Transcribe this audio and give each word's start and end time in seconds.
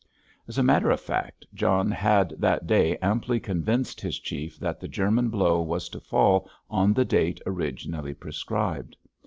As 0.47 0.57
a 0.57 0.63
matter 0.63 0.89
of 0.89 0.99
fact, 0.99 1.45
John 1.53 1.91
had 1.91 2.33
that 2.39 2.65
day 2.65 2.97
amply 3.03 3.39
convinced 3.39 4.01
his 4.01 4.17
chief 4.17 4.57
that 4.59 4.79
the 4.79 4.87
German 4.87 5.29
blow 5.29 5.61
was 5.61 5.89
to 5.89 5.99
fall 5.99 6.49
on 6.71 6.91
the 6.91 7.05
date 7.05 7.39
originally 7.45 8.15
prescribed. 8.15 8.97